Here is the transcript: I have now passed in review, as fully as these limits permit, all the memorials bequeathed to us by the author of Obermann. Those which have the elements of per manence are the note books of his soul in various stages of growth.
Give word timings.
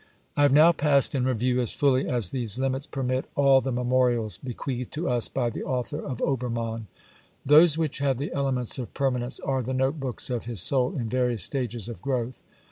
I 0.35 0.41
have 0.41 0.51
now 0.51 0.71
passed 0.71 1.13
in 1.13 1.25
review, 1.25 1.61
as 1.61 1.73
fully 1.75 2.07
as 2.09 2.31
these 2.31 2.57
limits 2.57 2.87
permit, 2.87 3.25
all 3.35 3.61
the 3.61 3.71
memorials 3.71 4.39
bequeathed 4.39 4.91
to 4.93 5.07
us 5.07 5.27
by 5.27 5.51
the 5.51 5.61
author 5.63 6.01
of 6.01 6.23
Obermann. 6.23 6.87
Those 7.45 7.77
which 7.77 7.99
have 7.99 8.17
the 8.17 8.33
elements 8.33 8.79
of 8.79 8.95
per 8.95 9.11
manence 9.11 9.39
are 9.45 9.61
the 9.61 9.75
note 9.75 9.99
books 9.99 10.31
of 10.31 10.45
his 10.45 10.59
soul 10.59 10.95
in 10.97 11.07
various 11.07 11.43
stages 11.43 11.87
of 11.87 12.01
growth. 12.01 12.39